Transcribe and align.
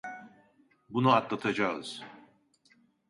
Bunu 0.89 1.13
atlatacağız. 1.15 2.03